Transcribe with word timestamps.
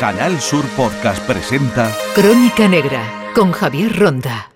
Canal 0.00 0.40
Sur 0.40 0.64
Podcast 0.78 1.22
presenta 1.26 1.94
Crónica 2.14 2.66
Negra 2.66 3.02
con 3.34 3.52
Javier 3.52 3.94
Ronda. 3.98 4.50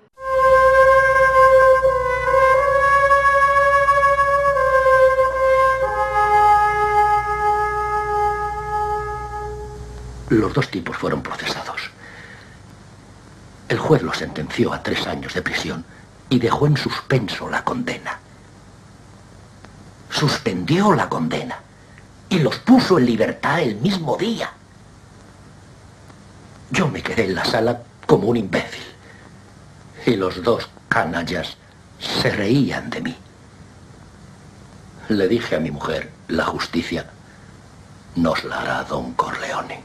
Los 10.31 10.55
dos 10.55 10.71
tipos 10.71 10.97
fueron 10.97 11.23
procesados. 11.23 11.91
El 13.69 13.77
juez 13.77 14.01
los 14.01 14.17
sentenció 14.17 14.73
a 14.73 14.83
tres 14.83 15.07
años 15.07 15.35
de 15.35 15.43
prisión 15.43 15.85
y 16.31 16.39
dejó 16.39 16.67
en 16.67 16.79
suspenso 16.79 17.51
la 17.51 17.63
condena. 17.63 18.19
Suspendió 20.09 20.95
la 20.95 21.11
condena 21.11 21.59
y 22.31 22.39
los 22.39 22.57
puso 22.61 22.99
en 22.99 23.05
libertad 23.05 23.61
el 23.61 23.77
mismo 23.77 24.17
día. 24.17 24.51
Yo 26.71 26.89
me 26.89 27.03
quedé 27.03 27.25
en 27.27 27.35
la 27.35 27.45
sala 27.45 27.83
como 28.07 28.29
un 28.29 28.37
imbécil. 28.37 28.85
Y 30.07 30.17
los 30.17 30.43
dos 30.43 30.69
canallas 30.89 31.57
se 31.99 32.31
reían 32.31 32.91
de 32.91 33.01
mí. 33.01 33.17
Le 35.09 35.29
dije 35.29 35.57
a 35.57 35.61
mi 35.61 35.71
mujer, 35.71 36.11
la 36.29 36.45
justicia 36.45 37.11
nos 38.17 38.45
la 38.45 38.61
hará 38.61 38.85
don 38.85 39.13
Corleone. 39.15 39.83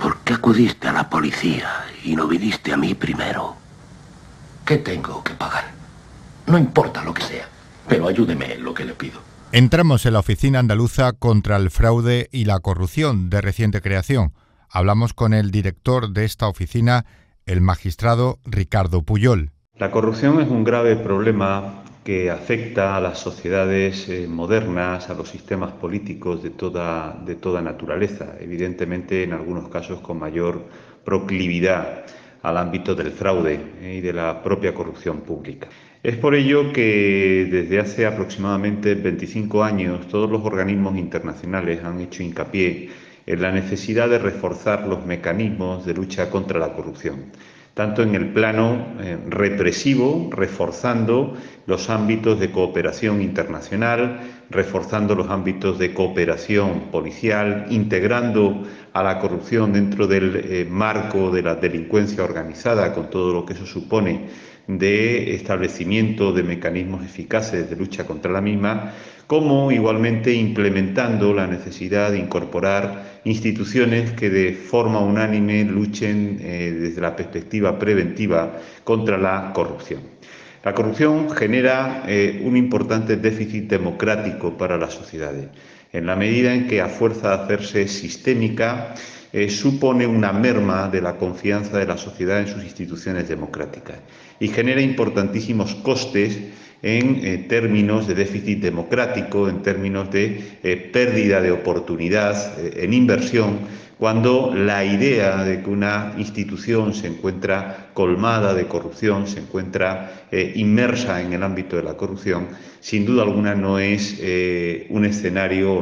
¿Por 0.00 0.18
qué 0.18 0.34
acudiste 0.34 0.88
a 0.88 0.92
la 0.92 1.08
policía 1.08 1.86
y 2.04 2.14
no 2.14 2.26
viniste 2.26 2.72
a 2.72 2.76
mí 2.76 2.94
primero? 2.94 3.56
¿Qué 4.64 4.78
tengo 4.78 5.22
que 5.24 5.34
pagar? 5.34 5.64
No 6.46 6.58
importa 6.58 7.02
lo 7.02 7.14
que 7.14 7.22
sea, 7.22 7.48
pero 7.88 8.06
ayúdeme 8.06 8.54
en 8.54 8.64
lo 8.64 8.74
que 8.74 8.84
le 8.84 8.94
pido. 8.94 9.33
Entramos 9.52 10.04
en 10.06 10.12
la 10.14 10.18
Oficina 10.18 10.58
Andaluza 10.58 11.12
contra 11.12 11.56
el 11.56 11.70
Fraude 11.70 12.28
y 12.32 12.44
la 12.44 12.58
Corrupción 12.60 13.30
de 13.30 13.40
reciente 13.40 13.80
creación. 13.80 14.32
Hablamos 14.68 15.14
con 15.14 15.32
el 15.32 15.50
director 15.50 16.10
de 16.10 16.24
esta 16.24 16.48
oficina, 16.48 17.06
el 17.46 17.60
magistrado 17.60 18.40
Ricardo 18.44 19.02
Puyol. 19.02 19.52
La 19.78 19.90
corrupción 19.90 20.40
es 20.40 20.48
un 20.48 20.64
grave 20.64 20.96
problema 20.96 21.84
que 22.04 22.30
afecta 22.30 22.96
a 22.96 23.00
las 23.00 23.18
sociedades 23.18 24.08
eh, 24.08 24.26
modernas, 24.28 25.08
a 25.08 25.14
los 25.14 25.28
sistemas 25.28 25.72
políticos 25.72 26.42
de 26.42 26.50
toda, 26.50 27.18
de 27.24 27.34
toda 27.34 27.62
naturaleza, 27.62 28.34
evidentemente 28.40 29.24
en 29.24 29.32
algunos 29.32 29.68
casos 29.68 30.00
con 30.00 30.18
mayor 30.18 30.62
proclividad 31.04 32.04
al 32.44 32.58
ámbito 32.58 32.94
del 32.94 33.10
fraude 33.10 33.58
eh, 33.80 33.96
y 33.96 34.00
de 34.00 34.12
la 34.12 34.42
propia 34.42 34.74
corrupción 34.74 35.22
pública. 35.22 35.66
Es 36.02 36.16
por 36.16 36.34
ello 36.34 36.72
que 36.72 37.48
desde 37.50 37.80
hace 37.80 38.06
aproximadamente 38.06 38.94
25 38.94 39.64
años 39.64 40.06
todos 40.08 40.30
los 40.30 40.44
organismos 40.44 40.96
internacionales 40.98 41.82
han 41.82 42.00
hecho 42.00 42.22
hincapié 42.22 42.90
en 43.26 43.40
la 43.40 43.50
necesidad 43.50 44.10
de 44.10 44.18
reforzar 44.18 44.86
los 44.86 45.06
mecanismos 45.06 45.86
de 45.86 45.94
lucha 45.94 46.28
contra 46.28 46.60
la 46.60 46.74
corrupción 46.74 47.32
tanto 47.74 48.02
en 48.02 48.14
el 48.14 48.32
plano 48.32 48.94
eh, 49.00 49.18
represivo, 49.28 50.30
reforzando 50.32 51.34
los 51.66 51.90
ámbitos 51.90 52.38
de 52.38 52.52
cooperación 52.52 53.20
internacional, 53.20 54.20
reforzando 54.48 55.16
los 55.16 55.28
ámbitos 55.28 55.78
de 55.80 55.92
cooperación 55.92 56.90
policial, 56.92 57.66
integrando 57.70 58.62
a 58.92 59.02
la 59.02 59.18
corrupción 59.18 59.72
dentro 59.72 60.06
del 60.06 60.36
eh, 60.36 60.66
marco 60.70 61.32
de 61.32 61.42
la 61.42 61.56
delincuencia 61.56 62.22
organizada, 62.22 62.94
con 62.94 63.10
todo 63.10 63.32
lo 63.32 63.44
que 63.44 63.54
eso 63.54 63.66
supone 63.66 64.28
de 64.66 65.34
establecimiento 65.34 66.32
de 66.32 66.42
mecanismos 66.42 67.04
eficaces 67.04 67.68
de 67.68 67.76
lucha 67.76 68.06
contra 68.06 68.32
la 68.32 68.40
misma, 68.40 68.92
como 69.26 69.72
igualmente 69.72 70.32
implementando 70.32 71.34
la 71.34 71.46
necesidad 71.46 72.12
de 72.12 72.18
incorporar 72.18 73.13
instituciones 73.24 74.12
que 74.12 74.30
de 74.30 74.52
forma 74.52 75.00
unánime 75.00 75.64
luchen 75.64 76.38
eh, 76.40 76.76
desde 76.78 77.00
la 77.00 77.16
perspectiva 77.16 77.78
preventiva 77.78 78.60
contra 78.84 79.18
la 79.18 79.52
corrupción. 79.52 80.00
La 80.62 80.72
corrupción 80.72 81.30
genera 81.30 82.04
eh, 82.06 82.40
un 82.44 82.56
importante 82.56 83.16
déficit 83.16 83.68
democrático 83.68 84.56
para 84.56 84.78
las 84.78 84.94
sociedades, 84.94 85.48
en 85.92 86.06
la 86.06 86.16
medida 86.16 86.54
en 86.54 86.66
que 86.66 86.80
a 86.80 86.88
fuerza 86.88 87.36
de 87.36 87.44
hacerse 87.44 87.88
sistémica, 87.88 88.94
eh, 89.32 89.50
supone 89.50 90.06
una 90.06 90.32
merma 90.32 90.88
de 90.88 91.02
la 91.02 91.16
confianza 91.16 91.76
de 91.78 91.86
la 91.86 91.98
sociedad 91.98 92.38
en 92.38 92.46
sus 92.46 92.62
instituciones 92.62 93.28
democráticas 93.28 93.96
y 94.38 94.46
genera 94.46 94.80
importantísimos 94.80 95.74
costes 95.74 96.38
en 96.84 97.24
eh, 97.24 97.38
términos 97.48 98.06
de 98.06 98.14
déficit 98.14 98.60
democrático, 98.60 99.48
en 99.48 99.62
términos 99.62 100.10
de 100.10 100.58
eh, 100.62 100.76
pérdida 100.76 101.40
de 101.40 101.50
oportunidad, 101.50 102.58
en 102.58 102.92
inversión, 102.92 103.60
cuando 103.98 104.52
la 104.54 104.84
idea 104.84 105.44
de 105.44 105.62
que 105.62 105.70
una 105.70 106.12
institución 106.18 106.92
se 106.92 107.06
encuentra 107.06 107.88
colmada 107.94 108.52
de 108.52 108.66
corrupción, 108.66 109.26
se 109.26 109.40
encuentra 109.40 110.26
inmersa 110.32 111.22
en 111.22 111.32
el 111.32 111.42
ámbito 111.42 111.76
de 111.76 111.84
la 111.84 111.96
corrupción, 111.96 112.48
sin 112.80 113.06
duda 113.06 113.22
alguna 113.22 113.54
no 113.54 113.78
es 113.78 114.20
un 114.90 115.04
escenario, 115.04 115.80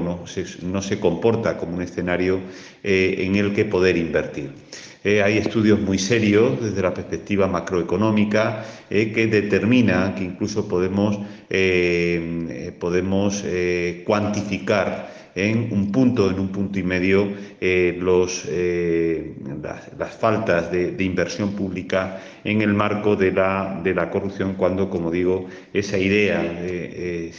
no 0.62 0.82
se 0.82 1.00
comporta 1.00 1.56
como 1.56 1.76
un 1.76 1.82
escenario 1.82 2.38
en 2.82 3.34
el 3.34 3.54
que 3.54 3.64
poder 3.64 3.96
invertir. 3.96 4.50
Eh, 5.04 5.20
hay 5.20 5.38
estudios 5.38 5.80
muy 5.80 5.98
serios 5.98 6.60
desde 6.62 6.80
la 6.80 6.94
perspectiva 6.94 7.48
macroeconómica 7.48 8.64
eh, 8.88 9.10
que 9.12 9.26
determinan 9.26 10.14
que 10.14 10.22
incluso 10.22 10.68
podemos, 10.68 11.18
eh, 11.50 12.72
podemos 12.78 13.44
cuantificar 14.04 15.21
en 15.34 15.72
un 15.72 15.90
punto, 15.92 16.30
en 16.30 16.38
un 16.38 16.48
punto 16.48 16.78
y 16.78 16.82
medio, 16.82 17.28
los, 17.60 18.44
las, 19.98 20.16
faltas 20.18 20.70
de, 20.70 20.96
inversión 21.02 21.52
pública 21.52 22.20
en 22.44 22.62
el 22.62 22.74
marco 22.74 23.16
de 23.16 23.32
la, 23.32 24.10
corrupción, 24.12 24.54
cuando, 24.54 24.90
como 24.90 25.10
digo, 25.10 25.46
esa 25.72 25.98
idea 25.98 26.42
de, 26.42 27.32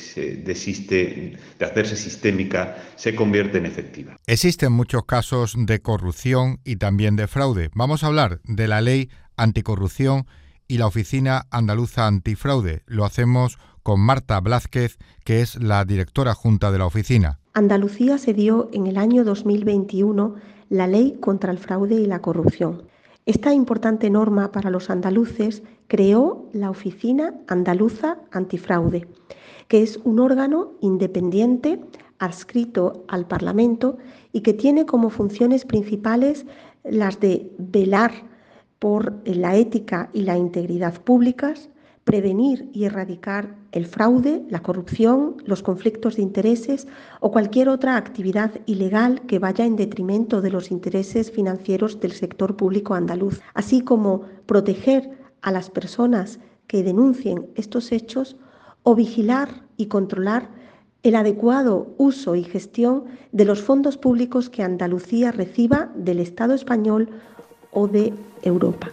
de, 0.46 1.38
de 1.59 1.66
hacerse 1.66 1.96
sistémica 1.96 2.78
se 2.96 3.16
convierte 3.16 3.58
en 3.58 3.66
efectiva. 3.66 4.18
Existen 4.28 4.72
muchos 4.72 5.06
casos 5.06 5.56
de 5.58 5.80
corrupción 5.80 6.60
y 6.64 6.78
también 6.78 7.16
de 7.16 7.28
fraude 7.28 7.70
Vamos 7.75 8.04
a 8.04 8.08
hablar 8.08 8.40
de 8.46 8.68
la 8.68 8.81
ley 8.81 9.10
anticorrupción 9.38 10.25
y 10.68 10.78
la 10.78 10.88
Oficina 10.88 11.46
Andaluza 11.52 12.08
Antifraude. 12.08 12.84
Lo 12.86 13.06
hacemos 13.06 13.58
con 13.84 14.00
Marta 14.00 14.40
Blázquez, 14.40 14.98
que 15.24 15.42
es 15.42 15.56
la 15.56 15.86
directora 15.86 16.34
junta 16.34 16.72
de 16.72 16.78
la 16.78 16.86
oficina. 16.86 17.40
Andalucía 17.56 18.18
se 18.18 18.34
dio 18.34 18.68
en 18.74 18.88
el 18.88 18.97
año 18.97 19.24
2021 19.24 20.34
la 20.69 20.88
ley 20.88 21.18
contra 21.19 21.52
el 21.52 21.59
fraude 21.59 21.94
y 21.94 22.08
la 22.08 22.19
corrupción. 22.19 22.81
Esta 23.28 23.53
importante 23.53 24.09
norma 24.09 24.52
para 24.52 24.72
los 24.72 24.90
andaluces 24.90 25.62
creó 25.88 26.50
la 26.52 26.72
Oficina 26.72 27.36
Andaluza 27.47 28.18
Antifraude, 28.31 29.08
que 29.68 29.84
es 29.84 30.00
un 30.03 30.19
órgano 30.19 30.72
independiente 30.81 31.80
adscrito 32.18 33.06
al 33.08 33.28
Parlamento 33.28 34.00
y 34.31 34.42
que 34.42 34.53
tiene 34.53 34.88
como 34.88 35.12
funciones 35.12 35.63
principales 35.63 36.47
las 36.84 37.19
de 37.19 37.52
velar 37.59 38.13
por 38.80 39.22
la 39.25 39.56
ética 39.58 40.09
y 40.12 40.24
la 40.24 40.40
integridad 40.40 41.00
públicas, 41.03 41.69
prevenir 42.03 42.69
y 42.74 42.84
erradicar 42.84 43.56
el 43.72 43.86
fraude, 43.86 44.46
la 44.50 44.62
corrupción, 44.62 45.38
los 45.46 45.64
conflictos 45.64 46.18
de 46.18 46.22
intereses 46.22 46.88
o 47.22 47.31
cualquier 47.31 47.69
otra 47.69 47.96
actividad 47.96 48.52
ilegal 48.66 49.22
que 49.22 49.40
vaya 49.40 49.66
en 49.66 49.75
detrimento 49.75 50.42
de 50.42 50.52
los 50.52 50.69
intereses 50.69 51.31
financieros 51.31 52.00
del 52.00 52.12
sector 52.12 52.58
público 52.58 52.94
andaluz, 52.94 53.42
así 53.53 53.81
como 53.81 54.24
proteger 54.46 55.12
a 55.42 55.52
las 55.52 55.69
personas 55.69 56.40
que 56.68 56.84
denuncien 56.84 57.47
estos 57.56 57.92
hechos 57.92 58.36
o 58.84 58.96
vigilar 58.96 59.63
y 59.78 59.88
controlar 59.88 60.50
el 61.03 61.16
adecuado 61.16 61.94
uso 61.97 62.36
y 62.36 62.44
gestión 62.44 63.06
de 63.31 63.45
los 63.45 63.62
fondos 63.62 63.98
públicos 63.98 64.50
que 64.50 64.63
Andalucía 64.63 65.31
reciba 65.31 65.92
del 65.95 66.19
Estado 66.19 66.54
español 66.54 67.10
o 67.72 67.88
de 67.88 68.13
Europa. 68.42 68.89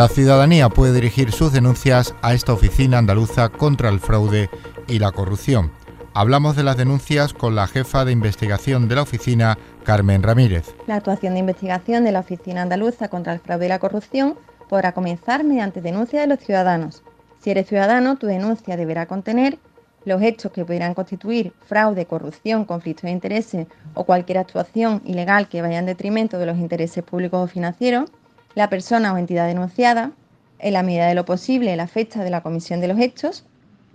La 0.00 0.08
ciudadanía 0.08 0.70
puede 0.70 0.94
dirigir 0.94 1.30
sus 1.30 1.52
denuncias 1.52 2.14
a 2.22 2.32
esta 2.32 2.54
oficina 2.54 2.96
andaluza 2.96 3.50
contra 3.50 3.90
el 3.90 4.00
fraude 4.00 4.48
y 4.88 4.98
la 4.98 5.12
corrupción. 5.12 5.72
Hablamos 6.14 6.56
de 6.56 6.62
las 6.62 6.78
denuncias 6.78 7.34
con 7.34 7.54
la 7.54 7.66
jefa 7.66 8.06
de 8.06 8.12
investigación 8.12 8.88
de 8.88 8.94
la 8.94 9.02
oficina, 9.02 9.58
Carmen 9.84 10.22
Ramírez. 10.22 10.74
La 10.86 10.94
actuación 10.94 11.34
de 11.34 11.40
investigación 11.40 12.02
de 12.02 12.12
la 12.12 12.20
Oficina 12.20 12.62
Andaluza 12.62 13.08
contra 13.08 13.34
el 13.34 13.40
Fraude 13.40 13.66
y 13.66 13.68
la 13.68 13.78
Corrupción 13.78 14.38
podrá 14.70 14.92
comenzar 14.92 15.44
mediante 15.44 15.82
denuncia 15.82 16.22
de 16.22 16.28
los 16.28 16.40
ciudadanos. 16.40 17.02
Si 17.38 17.50
eres 17.50 17.68
ciudadano, 17.68 18.16
tu 18.16 18.26
denuncia 18.26 18.78
deberá 18.78 19.04
contener 19.04 19.58
los 20.06 20.22
hechos 20.22 20.50
que 20.50 20.64
pudieran 20.64 20.94
constituir 20.94 21.52
fraude, 21.66 22.06
corrupción, 22.06 22.64
conflicto 22.64 23.06
de 23.06 23.12
intereses 23.12 23.66
o 23.92 24.04
cualquier 24.04 24.38
actuación 24.38 25.02
ilegal 25.04 25.50
que 25.50 25.60
vaya 25.60 25.78
en 25.78 25.84
detrimento 25.84 26.38
de 26.38 26.46
los 26.46 26.56
intereses 26.56 27.04
públicos 27.04 27.44
o 27.44 27.52
financieros, 27.52 28.10
la 28.54 28.68
persona 28.68 29.12
o 29.12 29.16
entidad 29.16 29.46
denunciada, 29.46 30.12
en 30.58 30.74
la 30.74 30.82
medida 30.82 31.06
de 31.06 31.14
lo 31.14 31.24
posible 31.24 31.76
la 31.76 31.86
fecha 31.86 32.22
de 32.22 32.30
la 32.30 32.42
comisión 32.42 32.80
de 32.80 32.88
los 32.88 32.98
hechos 32.98 33.44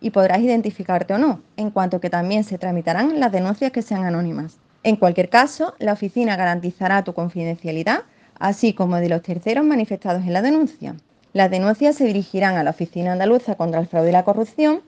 y 0.02 0.10
podrás 0.10 0.40
identificarte 0.40 1.14
o 1.14 1.18
no, 1.18 1.42
en 1.58 1.72
cuanto 1.72 2.00
que 2.00 2.10
también 2.10 2.44
se 2.44 2.58
tramitarán 2.58 3.20
las 3.20 3.32
denuncias 3.32 3.72
que 3.72 3.82
sean 3.82 4.04
anónimas. 4.04 4.58
En 4.84 4.98
cualquier 4.98 5.30
caso, 5.30 5.74
la 5.80 5.94
oficina 5.94 6.36
garantizará 6.36 7.04
tu 7.04 7.14
confidencialidad, 7.14 8.04
así 8.38 8.74
como 8.74 8.98
de 8.98 9.10
los 9.10 9.22
terceros 9.22 9.66
manifestados 9.66 10.24
en 10.24 10.34
la 10.34 10.42
denuncia. 10.42 10.96
Las 11.34 11.52
denuncias 11.52 11.96
se 11.96 12.06
dirigirán 12.06 12.56
a 12.56 12.64
la 12.64 12.70
Oficina 12.70 13.12
Andaluza 13.12 13.56
contra 13.56 13.80
el 13.80 13.88
Fraude 13.88 14.10
y 14.10 14.14
la 14.14 14.24
Corrupción 14.24 14.82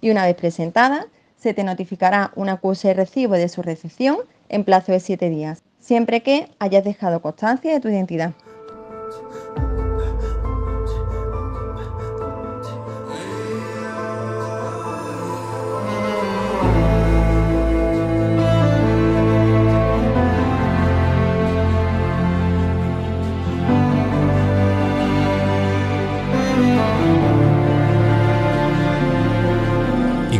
y 0.00 0.10
una 0.10 0.24
vez 0.24 0.34
presentadas, 0.34 1.06
se 1.36 1.54
te 1.54 1.64
notificará 1.64 2.32
un 2.36 2.48
acuse 2.48 2.88
de 2.88 2.94
recibo 2.94 3.34
de 3.34 3.48
su 3.48 3.62
recepción 3.62 4.18
en 4.48 4.64
plazo 4.64 4.92
de 4.92 5.00
siete 5.00 5.30
días, 5.30 5.62
siempre 5.78 6.22
que 6.22 6.48
hayas 6.58 6.84
dejado 6.84 7.20
constancia 7.22 7.72
de 7.72 7.80
tu 7.80 7.88
identidad. 7.88 8.32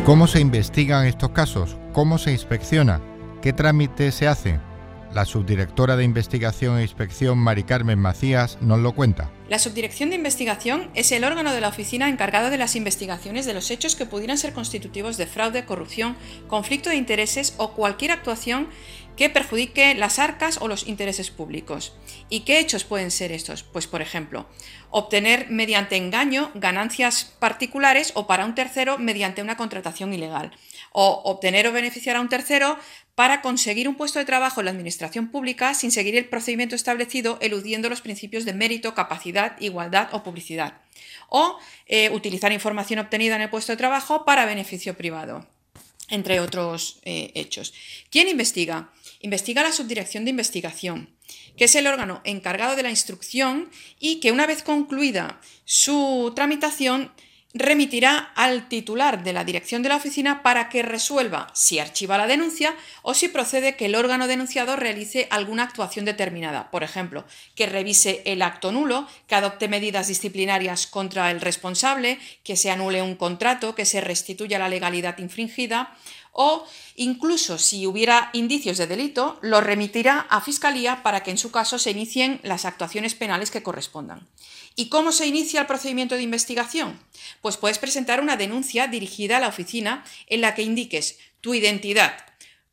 ¿Cómo 0.05 0.27
se 0.27 0.41
investigan 0.41 1.07
estos 1.07 1.31
casos? 1.31 1.77
¿Cómo 1.93 2.17
se 2.17 2.33
inspecciona? 2.33 3.03
¿Qué 3.43 3.53
trámite 3.53 4.11
se 4.13 4.27
hace? 4.27 4.59
La 5.13 5.27
subdirectora 5.27 5.95
de 5.97 6.05
Investigación 6.05 6.79
e 6.79 6.83
Inspección, 6.83 7.37
Mari 7.37 7.65
Carmen 7.65 7.99
Macías, 7.99 8.57
nos 8.63 8.79
lo 8.79 8.95
cuenta. 8.95 9.31
La 9.51 9.59
Subdirección 9.59 10.11
de 10.11 10.17
Investigación 10.17 10.89
es 10.95 11.11
el 11.11 11.25
órgano 11.25 11.53
de 11.53 11.61
la 11.61 11.69
oficina 11.69 12.09
encargado 12.09 12.49
de 12.49 12.59
las 12.59 12.77
investigaciones 12.77 13.45
de 13.45 13.53
los 13.53 13.71
hechos 13.71 13.97
que 13.97 14.07
pudieran 14.07 14.39
ser 14.39 14.53
constitutivos 14.53 15.17
de 15.17 15.27
fraude, 15.27 15.65
corrupción, 15.65 16.17
conflicto 16.47 16.89
de 16.89 16.97
intereses 16.97 17.55
o 17.59 17.73
cualquier 17.73 18.13
actuación 18.13 18.69
que 19.17 19.31
perjudique 19.31 19.95
las 19.95 20.19
arcas 20.19 20.59
o 20.61 20.69
los 20.69 20.87
intereses 20.87 21.31
públicos. 21.31 21.95
¿Y 22.29 22.41
qué 22.41 22.59
hechos 22.59 22.85
pueden 22.85 23.11
ser 23.11 23.33
estos? 23.33 23.63
Pues, 23.63 23.87
por 23.87 24.03
ejemplo, 24.03 24.47
obtener 24.91 25.49
mediante 25.51 25.97
engaño 25.97 26.51
ganancias 26.55 27.37
particulares 27.39 28.13
o 28.15 28.27
para 28.27 28.45
un 28.45 28.55
tercero 28.55 28.99
mediante 28.99 29.43
una 29.43 29.57
contratación 29.57 30.13
ilegal, 30.13 30.53
o 30.93 31.23
obtener 31.25 31.67
o 31.67 31.73
beneficiar 31.73 32.17
a 32.17 32.21
un 32.21 32.29
tercero 32.29 32.79
para 33.15 33.43
conseguir 33.43 33.89
un 33.89 33.97
puesto 33.97 34.19
de 34.19 34.25
trabajo 34.25 34.61
en 34.61 34.65
la 34.65 34.71
administración 34.71 35.31
pública 35.31 35.75
sin 35.75 35.91
seguir 35.91 36.17
el 36.17 36.29
procedimiento 36.29 36.75
establecido, 36.75 37.39
eludiendo 37.41 37.89
los 37.89 38.01
principios 38.01 38.45
de 38.45 38.55
mérito, 38.55 38.95
capacidad, 38.95 39.61
igualdad 39.61 40.09
o 40.13 40.23
publicidad. 40.23 40.81
O 41.29 41.59
eh, 41.87 42.11
utilizar 42.11 42.51
información 42.53 42.99
obtenida 42.99 43.37
en 43.37 43.43
el 43.43 43.51
puesto 43.51 43.73
de 43.73 43.77
trabajo 43.77 44.25
para 44.25 44.47
beneficio 44.47 44.97
privado, 44.97 45.47
entre 46.09 46.41
otros 46.41 47.01
eh, 47.05 47.31
hechos. 47.35 47.75
¿Quién 48.11 48.29
investiga? 48.29 48.91
Investiga 49.21 49.63
la 49.63 49.73
Subdirección 49.73 50.25
de 50.25 50.31
Investigación, 50.31 51.11
que 51.57 51.67
es 51.67 51.75
el 51.75 51.87
órgano 51.87 52.23
encargado 52.25 52.75
de 52.75 52.83
la 52.83 52.91
instrucción 52.91 53.71
y 53.99 54.21
que 54.21 54.33
una 54.33 54.47
vez 54.47 54.63
concluida 54.63 55.41
su 55.65 56.33
tramitación 56.35 57.13
remitirá 57.53 58.31
al 58.37 58.69
titular 58.69 59.25
de 59.25 59.33
la 59.33 59.45
dirección 59.45 59.83
de 59.83 59.89
la 59.89 59.97
oficina 59.97 60.43
para 60.43 60.69
que 60.69 60.83
resuelva 60.83 61.49
si 61.53 61.81
archiva 61.81 62.17
la 62.17 62.29
denuncia 62.29 62.77
o 63.03 63.13
si 63.13 63.29
procede 63.29 63.75
que 63.75 63.87
el 63.87 63.97
órgano 63.97 64.29
denunciado 64.29 64.77
realice 64.77 65.27
alguna 65.31 65.65
actuación 65.65 66.05
determinada. 66.05 66.71
Por 66.71 66.85
ejemplo, 66.85 67.25
que 67.57 67.67
revise 67.67 68.23
el 68.25 68.43
acto 68.43 68.71
nulo, 68.71 69.09
que 69.27 69.35
adopte 69.35 69.67
medidas 69.69 70.07
disciplinarias 70.07 70.87
contra 70.87 71.31
el 71.31 71.41
responsable, 71.41 72.21
que 72.45 72.57
se 72.57 72.71
anule 72.71 73.03
un 73.03 73.17
contrato, 73.17 73.75
que 73.75 73.85
se 73.85 74.01
restituya 74.01 74.59
la 74.59 74.69
legalidad 74.69 75.19
infringida 75.19 75.97
o 76.33 76.67
incluso 76.97 77.59
si 77.59 77.87
hubiera 77.87 78.31
indicios 78.33 78.79
de 78.79 78.87
delito, 78.87 79.39
lo 79.43 79.61
remitirá 79.61 80.27
a 80.31 80.41
Fiscalía 80.41 81.03
para 81.03 81.23
que 81.23 81.31
en 81.31 81.39
su 81.39 81.51
caso 81.51 81.79
se 81.79 81.91
inicien 81.91 82.41
las 82.43 82.65
actuaciones 82.65 83.15
penales 83.15 83.51
que 83.51 83.63
correspondan. 83.63 84.29
¿Y 84.77 84.89
cómo 84.89 85.13
se 85.13 85.27
inicia 85.27 85.61
el 85.61 85.67
procedimiento 85.67 86.15
de 86.15 86.23
investigación? 86.23 87.01
Pues 87.41 87.57
puedes 87.57 87.79
presentar 87.79 88.21
una 88.21 88.37
denuncia 88.37 88.87
dirigida 88.87 89.37
a 89.37 89.41
la 89.41 89.49
oficina 89.49 90.05
en 90.27 90.41
la 90.41 90.55
que 90.55 90.63
indiques 90.63 91.19
tu 91.41 91.55
identidad, 91.55 92.15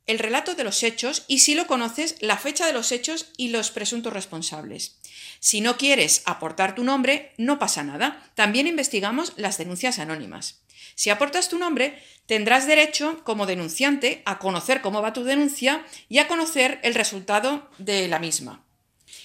el 0.05 0.19
relato 0.19 0.55
de 0.55 0.63
los 0.63 0.83
hechos 0.83 1.25
y 1.27 1.39
si 1.39 1.53
lo 1.53 1.67
conoces, 1.67 2.15
la 2.21 2.37
fecha 2.37 2.65
de 2.65 2.73
los 2.73 2.91
hechos 2.91 3.33
y 3.35 3.49
los 3.49 3.71
presuntos 3.71 4.13
responsables. 4.13 4.99
Si 5.39 5.61
no 5.61 5.77
quieres 5.77 6.21
aportar 6.25 6.75
tu 6.75 6.83
nombre, 6.83 7.33
no 7.37 7.59
pasa 7.59 7.83
nada. 7.83 8.31
También 8.33 8.67
investigamos 8.67 9.33
las 9.35 9.57
denuncias 9.57 9.99
anónimas. 9.99 10.61
Si 10.97 11.11
aportas 11.11 11.47
tu 11.47 11.59
nombre, 11.59 12.01
tendrás 12.25 12.65
derecho 12.65 13.23
como 13.23 13.45
denunciante 13.45 14.23
a 14.25 14.39
conocer 14.39 14.81
cómo 14.81 14.99
va 14.99 15.13
tu 15.13 15.23
denuncia 15.23 15.85
y 16.09 16.17
a 16.17 16.27
conocer 16.27 16.79
el 16.81 16.95
resultado 16.95 17.69
de 17.77 18.07
la 18.07 18.17
misma 18.17 18.65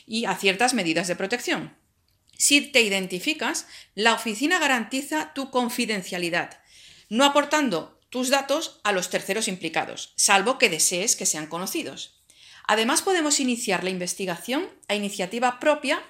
y 0.07 0.27
a 0.27 0.37
ciertas 0.37 0.75
medidas 0.75 1.09
de 1.09 1.17
protección. 1.17 1.75
Si 2.37 2.61
te 2.61 2.83
identificas, 2.83 3.67
la 3.95 4.13
oficina 4.13 4.59
garantiza 4.59 5.33
tu 5.33 5.51
confidencialidad, 5.51 6.61
no 7.09 7.25
aportando 7.25 7.99
tus 8.11 8.29
datos 8.29 8.83
a 8.85 8.93
los 8.93 9.09
terceros 9.09 9.49
implicados, 9.49 10.13
salvo 10.17 10.59
que 10.59 10.69
desees 10.69 11.17
que 11.17 11.25
sean 11.25 11.47
conocidos. 11.47 12.21
Además, 12.69 13.01
podemos 13.01 13.41
iniciar 13.41 13.83
la 13.83 13.91
investigación 13.91 14.69
a 14.89 14.95
iniciativa 14.95 15.59
propia 15.59 16.03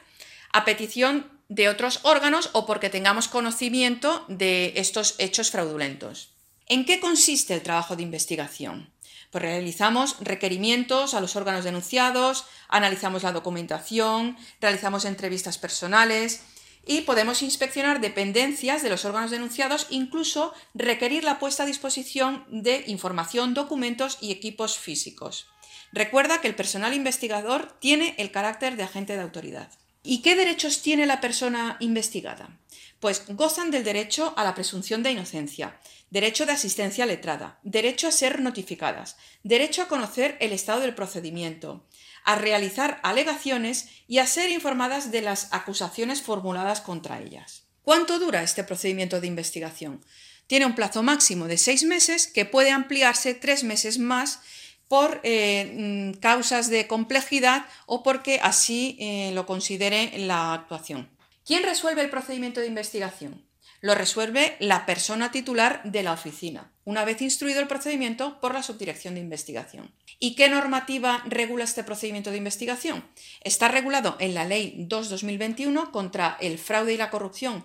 a 0.53 0.65
petición 0.65 1.32
de 1.55 1.69
otros 1.69 2.01
órganos 2.03 2.49
o 2.55 2.65
porque 2.65 2.89
tengamos 2.89 3.29
conocimiento 3.29 4.25
de 4.29 4.73
estos 4.77 5.17
hechos 5.19 5.51
fraudulentos. 5.51 6.33
¿En 6.67 6.87
qué 6.87 6.99
consiste 6.99 7.53
el 7.53 7.61
trabajo 7.61 7.95
de 7.95 8.03
investigación? 8.03 8.91
Pues 9.31 9.43
realizamos 9.43 10.17
requerimientos 10.21 11.13
a 11.13 11.21
los 11.21 11.37
órganos 11.37 11.65
denunciados, 11.65 12.47
analizamos 12.69 13.23
la 13.23 13.33
documentación, 13.33 14.39
realizamos 14.63 15.05
entrevistas 15.05 15.59
personales 15.59 16.41
y 16.87 17.03
podemos 17.03 17.43
inspeccionar 17.43 18.01
dependencias 18.01 18.83
de 18.83 18.89
los 18.89 19.05
órganos 19.05 19.31
denunciados, 19.31 19.87
incluso 19.91 20.55
requerir 20.73 21.23
la 21.23 21.39
puesta 21.39 21.65
a 21.65 21.67
disposición 21.67 22.47
de 22.49 22.85
información, 22.87 23.53
documentos 23.53 24.17
y 24.23 24.33
equipos 24.33 24.79
físicos. 24.79 25.49
Recuerda 25.93 26.41
que 26.41 26.49
el 26.49 26.55
personal 26.55 26.95
investigador 26.95 27.77
tiene 27.79 28.15
el 28.17 28.31
carácter 28.31 28.77
de 28.77 28.85
agente 28.85 29.15
de 29.15 29.23
autoridad. 29.23 29.71
¿Y 30.03 30.23
qué 30.23 30.35
derechos 30.35 30.83
tiene 30.83 31.07
la 31.07 31.21
persona 31.21 31.77
investigada? 31.81 32.59
Pues 32.99 33.23
gozan 33.29 33.71
del 33.71 33.85
derecho 33.85 34.35
a 34.37 34.45
la 34.45 34.55
presunción 34.55 35.03
de 35.03 35.13
inocencia, 35.13 35.79
derecho 36.11 36.45
de 36.45 36.53
asistencia 36.53 37.07
letrada, 37.07 37.61
derecho 37.63 38.09
a 38.09 38.13
ser 38.13 38.41
notificadas, 38.41 39.17
derecho 39.43 39.83
a 39.83 39.89
conocer 39.89 40.37
el 40.41 40.53
estado 40.53 40.81
del 40.81 40.95
procedimiento, 40.95 41.87
a 42.25 42.37
realizar 42.37 43.01
alegaciones 43.03 43.89
y 44.09 44.19
a 44.19 44.27
ser 44.27 44.51
informadas 44.51 45.11
de 45.11 45.23
las 45.23 45.49
acusaciones 45.53 46.23
formuladas 46.23 46.81
contra 46.81 47.21
ellas. 47.21 47.65
¿Cuánto 47.83 48.19
dura 48.19 48.43
este 48.43 48.63
procedimiento 48.65 49.21
de 49.21 49.27
investigación? 49.27 50.05
Tiene 50.47 50.67
un 50.67 50.75
plazo 50.75 51.03
máximo 51.03 51.47
de 51.47 51.59
seis 51.59 51.85
meses 51.85 52.27
que 52.27 52.45
puede 52.45 52.71
ampliarse 52.71 53.35
tres 53.35 53.65
meses 53.65 53.99
más 53.99 54.41
por 54.89 55.21
eh, 55.23 56.13
mm, 56.15 56.21
causas 56.21 56.69
de 56.69 56.87
complejidad 56.87 57.67
o 57.87 58.03
porque 58.03 58.41
así 58.43 58.97
eh, 59.01 59.33
lo 59.35 59.47
considere 59.47 60.19
la 60.19 60.53
actuación. 60.53 61.09
¿Quién 61.45 61.63
resuelve 61.63 62.03
el 62.03 62.11
procedimiento 62.11 62.61
de 62.61 62.67
investigación? 62.67 63.47
Lo 63.81 63.97
resuelve 63.97 64.57
la 64.61 64.87
persona 64.87 65.33
titular 65.33 65.83
de 65.83 66.05
la 66.05 66.13
oficina, 66.13 66.73
una 66.85 67.05
vez 67.05 67.21
instruido 67.21 67.61
el 67.61 67.67
procedimiento 67.67 68.41
por 68.41 68.55
la 68.55 68.63
Subdirección 68.63 69.15
de 69.15 69.21
Investigación. 69.21 69.93
¿Y 70.21 70.37
qué 70.37 70.49
normativa 70.49 71.25
regula 71.27 71.65
este 71.65 71.83
procedimiento 71.83 72.31
de 72.31 72.37
investigación? 72.37 73.05
Está 73.41 73.67
regulado 73.67 74.17
en 74.21 74.35
la 74.35 74.45
Ley 74.45 74.87
2-2021 74.89 75.91
contra 75.91 76.37
el 76.41 76.59
fraude 76.59 76.95
y 76.95 76.97
la 76.97 77.11
corrupción 77.11 77.65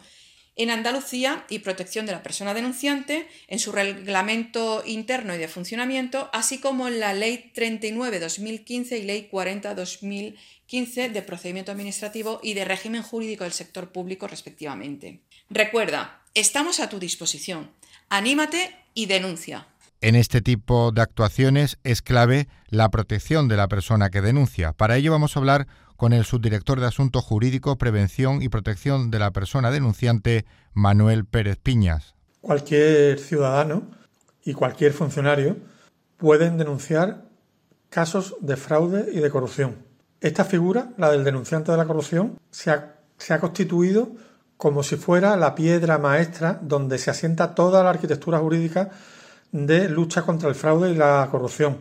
en 0.57 0.71
Andalucía 0.71 1.45
y 1.49 1.59
protección 1.59 2.05
de 2.05 2.11
la 2.11 2.23
persona 2.23 2.53
denunciante 2.53 3.27
en 3.47 3.59
su 3.59 3.71
reglamento 3.71 4.83
interno 4.85 5.35
y 5.35 5.37
de 5.37 5.47
funcionamiento, 5.47 6.29
así 6.33 6.59
como 6.59 6.87
en 6.87 6.99
la 6.99 7.13
Ley 7.13 7.51
39-2015 7.55 8.99
y 8.99 9.03
Ley 9.03 9.29
40-2015 9.31 11.11
de 11.11 11.21
procedimiento 11.21 11.71
administrativo 11.71 12.39
y 12.43 12.55
de 12.55 12.65
régimen 12.65 13.03
jurídico 13.03 13.43
del 13.43 13.53
sector 13.53 13.91
público 13.91 14.27
respectivamente. 14.27 15.21
Recuerda, 15.49 16.21
estamos 16.33 16.79
a 16.79 16.89
tu 16.89 16.99
disposición. 16.99 17.71
Anímate 18.09 18.75
y 18.93 19.05
denuncia. 19.05 19.67
En 19.99 20.15
este 20.15 20.41
tipo 20.41 20.91
de 20.91 21.01
actuaciones 21.01 21.79
es 21.83 22.03
clave 22.03 22.47
la 22.69 22.89
protección 22.89 23.47
de 23.47 23.57
la 23.57 23.67
persona 23.67 24.09
que 24.09 24.21
denuncia. 24.21 24.73
Para 24.73 24.97
ello 24.97 25.11
vamos 25.11 25.35
a 25.35 25.39
hablar 25.39 25.67
con 25.97 26.13
el 26.13 26.23
subdirector 26.23 26.79
de 26.79 26.85
Asuntos 26.85 27.25
Jurídicos, 27.25 27.77
Prevención 27.77 28.41
y 28.41 28.49
Protección 28.49 29.11
de 29.11 29.19
la 29.19 29.31
Persona 29.31 29.71
Denunciante, 29.71 30.45
Manuel 30.73 31.25
Pérez 31.25 31.57
Piñas. 31.57 32.15
Cualquier 32.39 33.19
ciudadano 33.19 33.83
y 34.45 34.53
cualquier 34.53 34.93
funcionario 34.93 35.57
pueden 36.17 36.57
denunciar 36.57 37.25
casos 37.89 38.35
de 38.41 38.55
fraude 38.55 39.07
y 39.11 39.19
de 39.19 39.29
corrupción. 39.29 39.75
Esta 40.21 40.45
figura, 40.45 40.91
la 40.97 41.11
del 41.11 41.23
denunciante 41.23 41.71
de 41.71 41.77
la 41.77 41.85
corrupción, 41.85 42.39
se 42.51 42.71
ha, 42.71 42.95
se 43.17 43.33
ha 43.33 43.39
constituido 43.39 44.11
como 44.55 44.83
si 44.83 44.95
fuera 44.95 45.35
la 45.35 45.55
piedra 45.55 45.97
maestra 45.97 46.59
donde 46.61 46.97
se 46.97 47.11
asienta 47.11 47.53
toda 47.53 47.83
la 47.83 47.91
arquitectura 47.91 48.39
jurídica 48.39 48.89
de 49.51 49.89
lucha 49.89 50.23
contra 50.23 50.49
el 50.49 50.55
fraude 50.55 50.91
y 50.91 50.95
la 50.95 51.27
corrupción. 51.31 51.77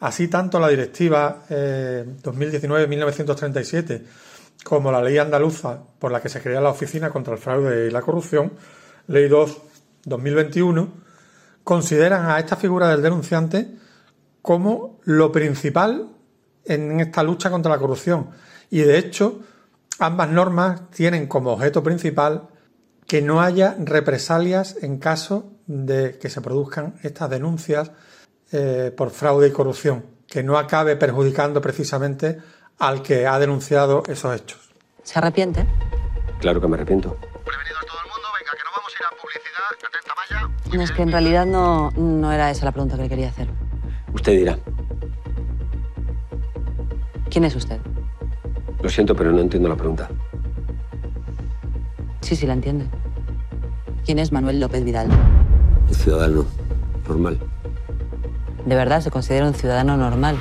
Así 0.00 0.28
tanto 0.28 0.58
la 0.58 0.68
Directiva 0.68 1.42
2019-1937 1.48 3.90
eh, 3.90 4.04
como 4.64 4.90
la 4.90 5.02
Ley 5.02 5.18
Andaluza 5.18 5.78
por 5.98 6.10
la 6.10 6.22
que 6.22 6.30
se 6.30 6.40
crea 6.40 6.60
la 6.60 6.70
Oficina 6.70 7.10
contra 7.10 7.34
el 7.34 7.38
Fraude 7.38 7.86
y 7.86 7.90
la 7.90 8.00
Corrupción, 8.00 8.52
Ley 9.08 9.28
2-2021, 9.28 10.88
consideran 11.64 12.30
a 12.30 12.38
esta 12.38 12.56
figura 12.56 12.88
del 12.88 13.02
denunciante 13.02 13.68
como 14.42 15.00
lo 15.04 15.30
principal 15.30 16.08
en 16.64 17.00
esta 17.00 17.22
lucha 17.22 17.50
contra 17.50 17.70
la 17.70 17.78
corrupción. 17.78 18.30
Y 18.70 18.80
de 18.80 18.98
hecho, 18.98 19.40
ambas 19.98 20.30
normas 20.30 20.90
tienen 20.90 21.26
como 21.26 21.52
objeto 21.52 21.82
principal 21.82 22.48
que 23.06 23.20
no 23.20 23.42
haya 23.42 23.76
represalias 23.78 24.76
en 24.82 24.98
caso 24.98 25.52
de 25.66 26.18
que 26.18 26.30
se 26.30 26.40
produzcan 26.40 26.94
estas 27.02 27.28
denuncias 27.28 27.90
eh, 28.52 28.92
por 28.96 29.10
fraude 29.10 29.48
y 29.48 29.52
corrupción, 29.52 30.04
que 30.26 30.42
no 30.42 30.58
acabe 30.58 30.96
perjudicando 30.96 31.60
precisamente 31.60 32.38
al 32.78 33.02
que 33.02 33.26
ha 33.26 33.38
denunciado 33.38 34.02
esos 34.08 34.34
hechos. 34.34 34.70
¿Se 35.02 35.18
arrepiente? 35.18 35.66
Claro 36.40 36.60
que 36.60 36.68
me 36.68 36.76
arrepiento. 36.76 37.16
Prevenidos 37.16 37.86
todo 37.86 37.98
el 37.98 38.10
mundo, 38.10 38.28
venga, 38.38 38.52
que 38.52 38.64
nos 38.64 38.74
vamos 38.76 38.92
a 38.92 38.98
ir 38.98 39.06
a 39.06 39.10
publicidad, 39.20 39.70
atenta 39.88 40.14
Maya. 40.16 40.76
No, 40.76 40.82
es 40.82 40.92
que 40.92 41.02
en 41.02 41.12
realidad 41.12 41.46
no, 41.46 41.90
no 41.92 42.32
era 42.32 42.50
esa 42.50 42.64
la 42.64 42.72
pregunta 42.72 42.96
que 42.96 43.02
le 43.02 43.08
quería 43.08 43.28
hacer. 43.28 43.48
Usted 44.12 44.32
dirá. 44.32 44.58
¿Quién 47.30 47.44
es 47.44 47.54
usted? 47.54 47.78
Lo 48.82 48.88
siento, 48.88 49.14
pero 49.14 49.30
no 49.30 49.40
entiendo 49.40 49.68
la 49.68 49.76
pregunta. 49.76 50.08
Sí, 52.22 52.34
sí, 52.34 52.46
la 52.46 52.54
entiende. 52.54 52.86
¿Quién 54.04 54.18
es 54.18 54.32
Manuel 54.32 54.58
López 54.58 54.82
Vidal? 54.82 55.08
Un 55.88 55.94
ciudadano 55.94 56.46
normal. 57.06 57.38
¿De 58.64 58.74
verdad 58.74 59.00
se 59.00 59.10
considera 59.10 59.46
un 59.46 59.54
ciudadano 59.54 59.96
normal? 59.96 60.36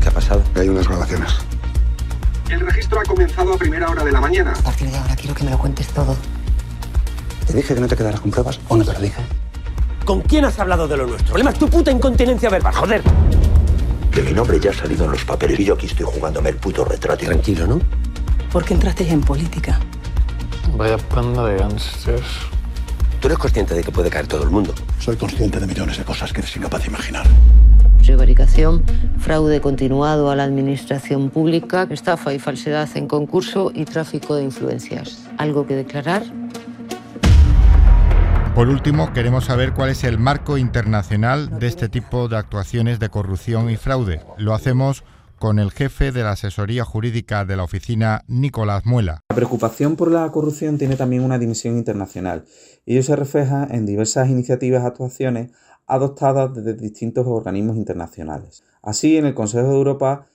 ¿Qué 0.00 0.08
ha 0.08 0.12
pasado? 0.12 0.42
Hay 0.54 0.68
unas 0.68 0.86
grabaciones. 0.86 1.30
El 2.50 2.60
registro 2.60 3.00
ha 3.00 3.04
comenzado 3.04 3.54
a 3.54 3.56
primera 3.56 3.88
hora 3.88 4.04
de 4.04 4.12
la 4.12 4.20
mañana. 4.20 4.52
A 4.52 4.62
partir 4.62 4.90
de 4.90 4.98
ahora 4.98 5.16
quiero 5.16 5.34
que 5.34 5.44
me 5.44 5.50
lo 5.50 5.58
cuentes 5.58 5.86
todo. 5.88 6.16
¿Te 7.46 7.54
dije 7.54 7.74
que 7.74 7.80
no 7.80 7.88
te 7.88 7.96
quedaras 7.96 8.20
con 8.20 8.30
pruebas 8.30 8.60
o 8.68 8.76
no 8.76 8.84
te 8.84 8.92
lo 8.92 9.00
dije? 9.00 9.22
¿Con 10.04 10.20
quién 10.20 10.44
has 10.44 10.58
hablado 10.58 10.86
de 10.86 10.96
lo 10.96 11.06
nuestro? 11.06 11.28
Problema 11.28 11.50
es 11.50 11.58
tu 11.58 11.68
puta 11.68 11.90
incontinencia 11.90 12.50
verbal, 12.50 12.74
joder. 12.74 13.02
Que 14.10 14.22
mi 14.22 14.32
nombre 14.32 14.60
ya 14.60 14.70
ha 14.70 14.74
salido 14.74 15.06
en 15.06 15.12
los 15.12 15.24
papeles 15.24 15.58
y 15.60 15.64
yo 15.64 15.74
aquí 15.74 15.86
estoy 15.86 16.04
jugándome 16.04 16.50
el 16.50 16.56
puto 16.56 16.84
retrato. 16.84 17.24
Tranquilo, 17.24 17.66
¿no? 17.66 17.80
¿Por 18.52 18.64
qué 18.64 18.74
entrasteis 18.74 19.10
en 19.10 19.22
política? 19.22 19.80
Vaya 20.76 20.98
panda 20.98 21.46
de 21.46 21.56
gángsters. 21.56 22.26
Tú 23.22 23.28
eres 23.28 23.38
consciente 23.38 23.76
de 23.76 23.84
que 23.84 23.92
puede 23.92 24.10
caer 24.10 24.26
todo 24.26 24.42
el 24.42 24.50
mundo. 24.50 24.74
Soy 24.98 25.14
consciente 25.14 25.60
de 25.60 25.66
millones 25.68 25.96
de 25.96 26.02
cosas 26.02 26.32
que 26.32 26.40
eres 26.40 26.56
incapaz 26.56 26.82
de 26.82 26.88
imaginar. 26.88 27.24
Prevaricación, 28.04 28.82
fraude 29.20 29.60
continuado 29.60 30.28
a 30.28 30.34
la 30.34 30.42
administración 30.42 31.30
pública, 31.30 31.86
estafa 31.88 32.34
y 32.34 32.40
falsedad 32.40 32.88
en 32.96 33.06
concurso 33.06 33.70
y 33.72 33.84
tráfico 33.84 34.34
de 34.34 34.42
influencias. 34.42 35.28
¿Algo 35.38 35.68
que 35.68 35.76
declarar? 35.76 36.24
Por 38.56 38.68
último, 38.68 39.12
queremos 39.12 39.44
saber 39.44 39.72
cuál 39.72 39.90
es 39.90 40.02
el 40.02 40.18
marco 40.18 40.58
internacional 40.58 41.60
de 41.60 41.68
este 41.68 41.88
tipo 41.88 42.26
de 42.26 42.38
actuaciones 42.38 42.98
de 42.98 43.08
corrupción 43.08 43.70
y 43.70 43.76
fraude. 43.76 44.20
Lo 44.36 44.52
hacemos 44.52 45.04
con 45.42 45.58
el 45.58 45.72
jefe 45.72 46.12
de 46.12 46.22
la 46.22 46.30
asesoría 46.30 46.84
jurídica 46.84 47.44
de 47.44 47.56
la 47.56 47.64
oficina, 47.64 48.22
Nicolás 48.28 48.86
Muela. 48.86 49.24
La 49.28 49.34
preocupación 49.34 49.96
por 49.96 50.08
la 50.08 50.30
corrupción 50.30 50.78
tiene 50.78 50.94
también 50.94 51.24
una 51.24 51.36
dimensión 51.36 51.76
internacional 51.76 52.44
y 52.86 52.92
ello 52.92 53.02
se 53.02 53.16
refleja 53.16 53.66
en 53.68 53.84
diversas 53.84 54.30
iniciativas 54.30 54.84
y 54.84 54.86
actuaciones 54.86 55.50
adoptadas 55.88 56.54
desde 56.54 56.74
distintos 56.74 57.26
organismos 57.26 57.76
internacionales. 57.76 58.62
Así, 58.82 59.16
en 59.16 59.26
el 59.26 59.34
Consejo 59.34 59.66
de 59.66 59.74
Europa 59.74 60.26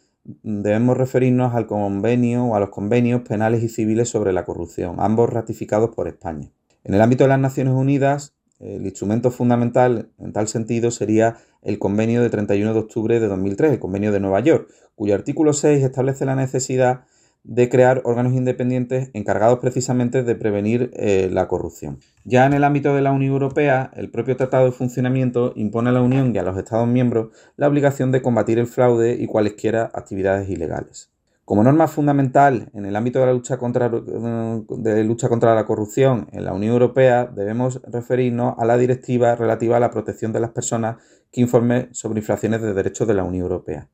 debemos 0.44 0.98
referirnos 0.98 1.56
al 1.56 1.68
convenio 1.68 2.44
o 2.44 2.56
a 2.56 2.60
los 2.60 2.70
convenios 2.70 3.22
penales 3.22 3.64
y 3.64 3.70
civiles 3.70 4.10
sobre 4.10 4.34
la 4.34 4.44
corrupción, 4.44 4.98
ambos 5.00 5.30
ratificados 5.30 5.92
por 5.96 6.10
España. 6.10 6.52
En 6.84 6.94
el 6.94 7.00
ámbito 7.00 7.24
de 7.24 7.30
las 7.30 7.40
Naciones 7.40 7.76
Unidas, 7.76 8.34
el 8.60 8.86
instrumento 8.86 9.32
fundamental 9.32 10.10
en 10.18 10.34
tal 10.34 10.50
sentido 10.50 10.92
sería 10.92 11.38
el 11.62 11.80
convenio 11.80 12.22
de 12.22 12.30
31 12.30 12.74
de 12.74 12.80
octubre 12.80 13.20
de 13.20 13.28
2003, 13.28 13.74
el 13.74 13.80
convenio 13.80 14.12
de 14.12 14.20
Nueva 14.20 14.40
York, 14.40 14.68
cuyo 14.98 15.14
artículo 15.14 15.54
6 15.54 15.84
establece 15.84 16.26
la 16.26 16.36
necesidad 16.36 17.02
de 17.44 17.70
crear 17.70 18.02
órganos 18.04 18.34
independientes 18.34 19.12
encargados 19.14 19.60
precisamente 19.60 20.24
de 20.24 20.36
prevenir 20.36 20.90
eh, 20.96 21.30
la 21.32 21.48
corrupción. 21.48 22.00
Ya 22.26 22.48
en 22.48 22.54
el 22.54 22.64
ámbito 22.64 22.96
de 22.96 23.04
la 23.04 23.12
Unión 23.12 23.32
Europea, 23.32 23.92
el 23.96 24.10
propio 24.10 24.36
Tratado 24.36 24.66
de 24.66 24.72
Funcionamiento 24.72 25.54
impone 25.56 25.92
a 25.92 25.94
la 25.94 26.02
Unión 26.02 26.36
y 26.36 26.40
a 26.40 26.44
los 26.44 26.58
Estados 26.58 26.88
miembros 26.88 27.30
la 27.58 27.68
obligación 27.68 28.12
de 28.12 28.24
combatir 28.24 28.58
el 28.58 28.66
fraude 28.66 29.14
y 29.14 29.28
cualesquiera 29.28 29.92
actividades 29.94 30.50
ilegales. 30.50 31.12
Como 31.46 31.64
norma 31.64 31.88
fundamental 31.88 32.72
en 32.74 32.88
el 32.88 32.96
ámbito 32.96 33.20
de 33.20 33.28
la 33.28 33.34
lucha 33.34 33.58
contra, 33.58 33.90
de 33.90 35.04
lucha 35.04 35.30
contra 35.30 35.54
la 35.54 35.66
corrupción 35.66 36.28
en 36.32 36.44
la 36.44 36.54
Unión 36.54 36.74
Europea, 36.74 37.28
debemos 37.28 37.82
referirnos 37.84 38.56
a 38.58 38.66
la 38.66 38.78
directiva 38.78 39.36
relativa 39.36 39.78
a 39.78 39.80
la 39.80 39.92
protección 39.92 40.34
de 40.34 40.40
las 40.40 40.50
personas 40.50 40.98
que 41.32 41.40
informe 41.40 41.88
sobre 41.92 42.20
infracciones 42.20 42.64
de 42.64 42.74
derechos 42.74 43.08
de 43.08 43.14
la 43.14 43.24
Unión 43.24 43.44
Europea. 43.44 43.88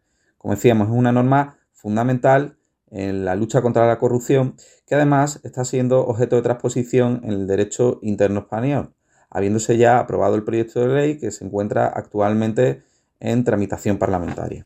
Como 0.44 0.56
decíamos, 0.56 0.90
es 0.90 0.94
una 0.94 1.14
norma 1.14 1.58
fundamental 1.72 2.58
en 2.92 3.24
la 3.24 3.34
lucha 3.34 3.62
contra 3.62 3.88
la 3.88 3.98
corrupción 3.98 4.58
que 4.86 4.94
además 4.94 5.40
está 5.44 5.64
siendo 5.64 6.06
objeto 6.06 6.36
de 6.36 6.42
transposición 6.42 7.22
en 7.24 7.32
el 7.32 7.48
derecho 7.48 8.00
interno 8.02 8.42
español, 8.42 8.94
habiéndose 9.30 9.78
ya 9.78 10.00
aprobado 10.00 10.36
el 10.36 10.44
proyecto 10.44 10.82
de 10.82 10.88
ley 10.94 11.18
que 11.18 11.32
se 11.32 11.46
encuentra 11.46 11.88
actualmente 11.88 12.84
en 13.22 13.46
tramitación 13.46 13.98
parlamentaria. 13.98 14.66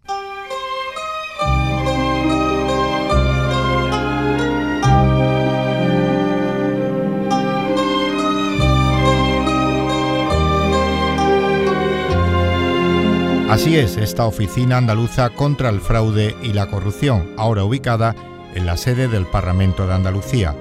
Así 13.49 13.77
es, 13.77 13.95
esta 13.95 14.25
oficina 14.25 14.75
andaluza 14.75 15.29
contra 15.29 15.69
el 15.69 15.79
fraude 15.79 16.35
y 16.43 16.51
la 16.51 16.67
corrupción, 16.67 17.31
ahora 17.37 17.63
ubicada 17.63 18.13
en 18.53 18.65
la 18.65 18.75
sede 18.75 19.07
del 19.07 19.25
Parlamento 19.25 19.87
de 19.87 19.93
Andalucía. 19.93 20.53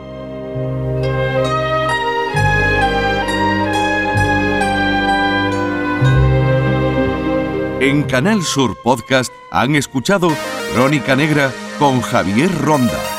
En 7.80 8.04
Canal 8.04 8.44
Sur 8.44 8.76
Podcast 8.82 9.32
han 9.50 9.74
escuchado 9.74 10.28
Crónica 10.72 11.16
Negra 11.16 11.50
con 11.80 12.00
Javier 12.00 12.52
Ronda. 12.56 13.15